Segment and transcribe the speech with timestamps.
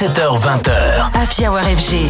[0.00, 1.10] 17h20h.
[1.12, 2.08] Happy Hour FG.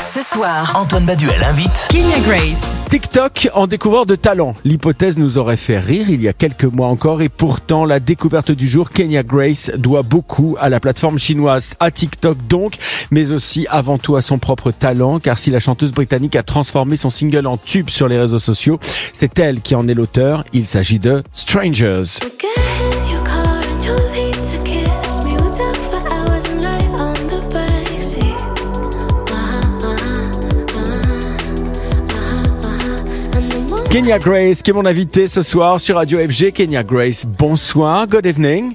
[0.00, 2.62] Ce soir, Antoine Baduel invite Kenya Grace.
[2.88, 4.54] TikTok en découvreur de talent.
[4.64, 8.52] L'hypothèse nous aurait fait rire il y a quelques mois encore et pourtant la découverte
[8.52, 12.76] du jour, Kenya Grace, doit beaucoup à la plateforme chinoise, à TikTok donc,
[13.10, 16.96] mais aussi avant tout à son propre talent car si la chanteuse britannique a transformé
[16.96, 18.80] son single en tube sur les réseaux sociaux,
[19.12, 20.44] c'est elle qui en est l'auteur.
[20.54, 22.04] Il s'agit de Strangers.
[33.90, 36.52] Kenya Grace qui est mon invité ce soir sur Radio FG.
[36.52, 38.74] Kenya Grace, bonsoir, good evening.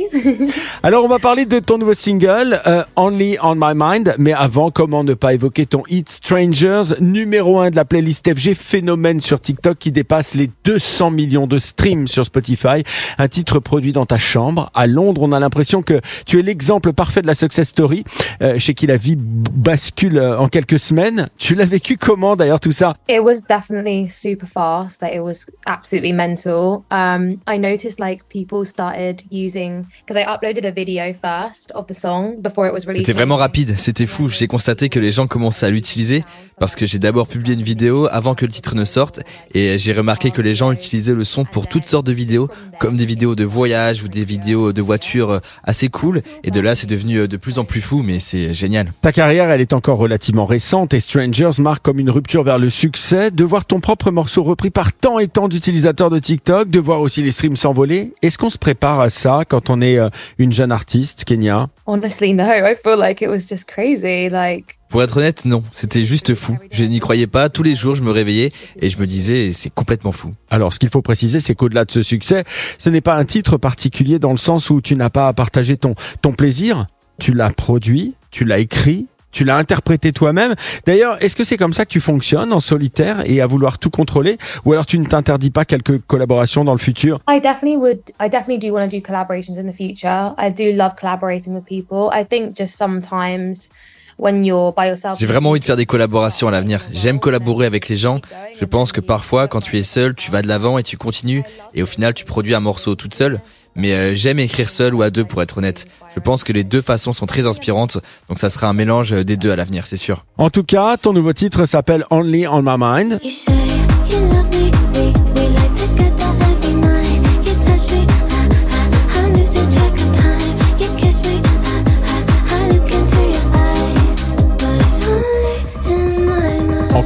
[0.82, 4.70] Alors on va parler de ton nouveau single euh, Only on My Mind, mais avant
[4.70, 9.40] comment ne pas évoquer ton hit Strangers, numéro 1 de la playlist FG, phénomène sur
[9.40, 12.84] TikTok qui dépasse les 200 millions de streams sur Spotify,
[13.18, 15.22] un titre produit dans ta chambre à Londres.
[15.22, 18.04] On a l'impression que tu es l'exemple parfait de la success story,
[18.42, 21.28] euh, chez qui la vie bascule euh, en quelques semaines.
[21.38, 22.96] Tu l'as vécu comment d'ailleurs tout ça?
[23.08, 25.02] It was definitely super fast.
[25.02, 26.84] Like it was absolutely mental.
[26.90, 31.94] Um, I noticed like people started using because I uploaded a video first of the
[31.94, 33.06] song before it was released.
[33.06, 34.28] C'était vraiment rapide, c'était fou.
[34.28, 36.24] J'ai constaté que les gens commençaient à l'utiliser
[36.58, 39.20] parce que j'ai d'abord publié une vidéo avant que le titre ne sorte
[39.54, 42.96] et j'ai remarqué que les gens utilisaient le son pour toutes sortes de vidéos, comme
[42.96, 46.22] des vidéos de voyage ou des vidéos de voitures assez cool.
[46.44, 48.92] Et de là, c'est devenu de plus en plus fou, mais c'est génial.
[49.00, 52.70] Ta carrière, elle est encore relativement récente et Strangers marque comme une rupture vers le
[52.70, 53.30] succès.
[53.30, 57.00] De voir ton propre morceau repris par tant et tant d'utilisateurs de TikTok, de voir
[57.00, 58.12] aussi les streams s'envoler.
[58.22, 62.34] Est-ce qu'on se prépare à ça quand on est euh, une jeune artiste, Kenya Honestly,
[62.34, 62.44] no.
[62.44, 64.28] I feel like it was just crazy.
[64.28, 66.58] Like Pour être honnête, non, c'était juste fou.
[66.70, 67.48] Je n'y croyais pas.
[67.48, 70.34] Tous les jours, je me réveillais et je me disais, c'est complètement fou.
[70.50, 72.44] Alors, ce qu'il faut préciser, c'est qu'au-delà de ce succès,
[72.78, 75.76] ce n'est pas un titre particulier dans le sens où tu n'as pas à partager
[75.76, 76.86] ton, ton plaisir.
[77.18, 80.54] Tu l'as produit, tu l'as écrit, tu l'as interprété toi-même.
[80.86, 83.90] D'ailleurs, est-ce que c'est comme ça que tu fonctionnes en solitaire et à vouloir tout
[83.90, 87.20] contrôler Ou alors tu ne t'interdis pas quelques collaborations dans le futur?
[87.28, 88.00] I definitely would.
[88.20, 90.34] I definitely do want to do collaborations in the future.
[90.38, 92.10] I do love collaborating with people.
[92.12, 93.70] I think just sometimes
[94.18, 95.18] when you're by yourself.
[95.18, 96.80] J'ai vraiment envie de faire des collaborations à l'avenir.
[96.92, 98.20] J'aime collaborer avec les gens.
[98.58, 101.42] Je pense que parfois, quand tu es seul, tu vas de l'avant et tu continues.
[101.74, 103.40] Et au final, tu produis un morceau toute seule.
[103.74, 105.86] Mais euh, j'aime écrire seul ou à deux, pour être honnête.
[106.14, 107.98] Je pense que les deux façons sont très inspirantes.
[108.28, 110.24] Donc ça sera un mélange des deux à l'avenir, c'est sûr.
[110.38, 113.81] En tout cas, ton nouveau titre s'appelle Only on My Mind.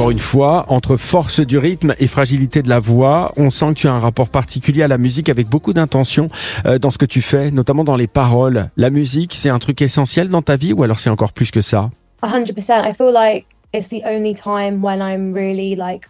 [0.00, 3.80] Encore une fois, entre force du rythme et fragilité de la voix, on sent que
[3.80, 6.28] tu as un rapport particulier à la musique avec beaucoup d'intention
[6.64, 8.70] euh, dans ce que tu fais, notamment dans les paroles.
[8.78, 11.60] La musique, c'est un truc essentiel dans ta vie ou alors c'est encore plus que
[11.60, 11.90] ça?
[12.22, 12.88] 100%.
[12.88, 13.44] I feel like
[13.74, 16.08] it's the only time when I'm really like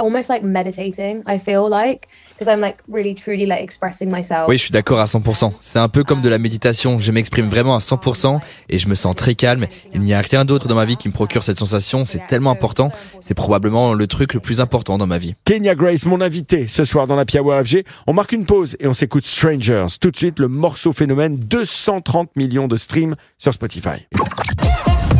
[0.00, 1.22] almost like meditating.
[1.26, 4.48] I feel like because I'm like really truly like expressing myself.
[4.48, 5.52] Oui, je suis d'accord à 100%.
[5.60, 6.98] C'est un peu comme de la méditation.
[6.98, 9.66] Je m'exprime vraiment à 100% et je me sens très calme.
[9.94, 12.04] Il n'y a rien d'autre dans ma vie qui me procure cette sensation.
[12.04, 12.90] C'est tellement important.
[13.20, 15.34] C'est probablement le truc le plus important dans ma vie.
[15.44, 17.84] Kenya Grace, mon invité ce soir dans la Hour FG.
[18.06, 19.86] On marque une pause et on s'écoute Strangers.
[20.00, 24.06] Tout de suite, le morceau phénomène, 230 millions de streams sur Spotify.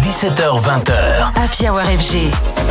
[0.03, 1.33] 17h20h.
[1.37, 2.70] Happy Hour FG.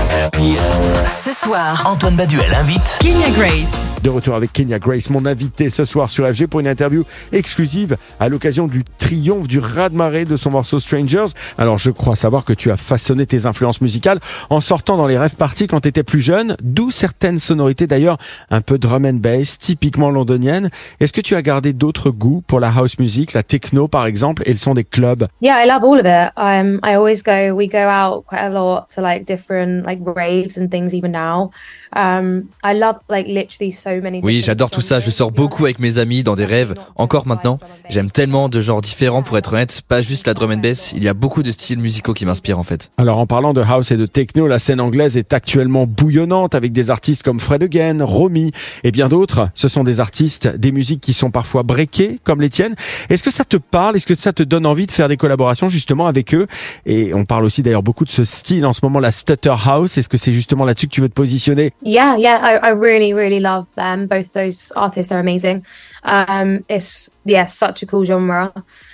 [1.11, 3.88] Ce soir, Antoine Baduel invite Kenya Grace.
[4.03, 7.97] De retour avec Kenya Grace, mon invité ce soir sur FG pour une interview exclusive
[8.21, 11.25] à l'occasion du triomphe du raz-de-marée de son morceau Strangers.
[11.57, 15.17] Alors je crois savoir que tu as façonné tes influences musicales en sortant dans les
[15.17, 18.17] rêves parties quand tu étais plus jeune, d'où certaines sonorités d'ailleurs
[18.49, 20.69] un peu drum and bass, typiquement londoniennes.
[21.01, 24.43] Est-ce que tu as gardé d'autres goûts pour la house music, la techno par exemple,
[24.45, 25.27] et le son des clubs?
[25.41, 26.31] Yeah, I love all of it.
[26.37, 27.53] Um, I always go.
[27.53, 31.51] We go out quite a lot to like different like raves and things even now.
[31.93, 33.88] Um, I love like literally so.
[34.23, 34.99] Oui, j'adore tout ça.
[34.99, 36.75] Je sors beaucoup avec mes amis dans des rêves.
[36.95, 39.81] Encore maintenant, j'aime tellement de genres différents pour être honnête.
[39.87, 40.93] Pas juste la drum and bass.
[40.95, 42.91] Il y a beaucoup de styles musicaux qui m'inspirent en fait.
[42.97, 46.71] Alors en parlant de house et de techno, la scène anglaise est actuellement bouillonnante avec
[46.71, 48.51] des artistes comme Fred Again, Romy
[48.83, 49.49] et bien d'autres.
[49.55, 52.75] Ce sont des artistes, des musiques qui sont parfois breakées comme les tiennes.
[53.09, 53.95] Est-ce que ça te parle?
[53.95, 56.47] Est-ce que ça te donne envie de faire des collaborations justement avec eux?
[56.85, 59.97] Et on parle aussi d'ailleurs beaucoup de ce style en ce moment, la stutter house.
[59.97, 61.71] Est-ce que c'est justement là-dessus que tu veux te positionner?
[61.83, 64.07] Yeah, yeah, I, I really, really love them.
[64.07, 65.65] Both those artists are amazing.
[66.03, 68.53] Um, it's yeah, such a cool genre.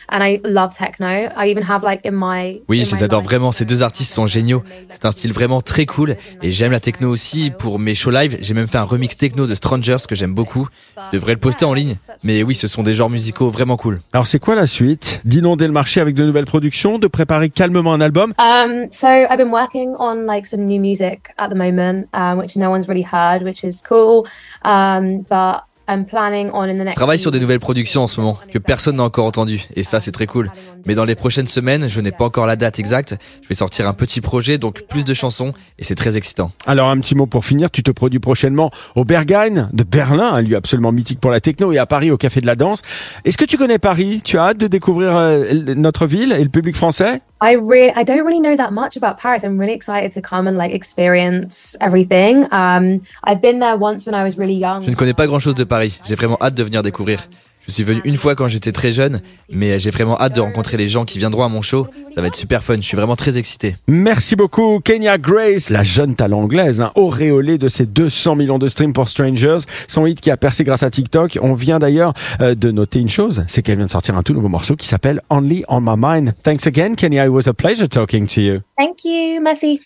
[0.09, 1.07] And I love techno.
[1.07, 3.51] I even have like in my Oui, in je les adore mind- vraiment.
[3.51, 4.63] Ces deux artistes sont géniaux.
[4.89, 7.51] C'est un style vraiment très cool et j'aime la techno aussi.
[7.57, 10.67] Pour mes shows live, j'ai même fait un remix techno de Strangers que j'aime beaucoup.
[11.11, 11.95] Je devrais le poster en ligne.
[12.23, 14.01] Mais oui, ce sont des genres musicaux vraiment cool.
[14.13, 15.21] Alors c'est quoi la suite?
[15.25, 18.33] D'inonder le marché avec de nouvelles productions, de préparer calmement un album?
[18.39, 22.55] Um, so I've been working on like some new music at the moment, um, which
[22.55, 24.25] no one's really heard, which is cool.
[24.63, 26.91] Um, but I'm planning on in the next.
[26.91, 29.83] Je travaille sur des nouvelles productions en ce moment que personne n'a encore entendu et
[29.83, 30.51] ça c'est très cool.
[30.85, 33.15] Mais dans les prochaines semaines, je n'ai pas encore la date exacte.
[33.41, 36.51] Je vais sortir un petit projet donc plus de chansons et c'est très excitant.
[36.65, 40.41] Alors un petit mot pour finir, tu te produis prochainement au Berghain de Berlin, un
[40.41, 42.81] lieu absolument mythique pour la techno, et à Paris au Café de la Danse.
[43.23, 44.21] Est-ce que tu connais Paris?
[44.23, 47.21] Tu as hâte de découvrir euh, notre ville et le public français?
[47.41, 49.43] I really, I don't really know that much about Paris.
[49.43, 52.47] I'm really excited to come and like experience everything.
[52.51, 54.83] Um, I've been there once when I was really young.
[54.83, 55.99] Je ne connais pas grand chose de Paris.
[56.05, 57.27] J'ai vraiment hâte de venir découvrir.
[57.67, 59.21] Je suis venu une fois quand j'étais très jeune,
[59.51, 61.87] mais j'ai vraiment hâte de rencontrer les gens qui viendront à mon show.
[62.13, 62.75] Ça va être super fun.
[62.77, 63.75] Je suis vraiment très excité.
[63.87, 68.67] Merci beaucoup Kenya Grace, la jeune talent anglaise, hein, auréolée de ses 200 millions de
[68.67, 71.39] streams pour Strangers, son hit qui a percé grâce à TikTok.
[71.41, 74.33] On vient d'ailleurs euh, de noter une chose, c'est qu'elle vient de sortir un tout
[74.33, 76.33] nouveau morceau qui s'appelle Only on My Mind.
[76.43, 78.59] Thanks again Kenya, it was a pleasure talking to you.
[78.77, 79.79] Thank you, Messi.